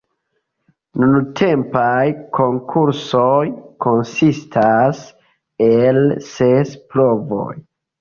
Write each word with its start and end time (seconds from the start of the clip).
Nuntempaj 1.03 2.07
konkursoj 2.39 3.45
konsistas 3.87 5.07
el 5.71 6.05
ses 6.35 6.77
provoj. 6.93 7.51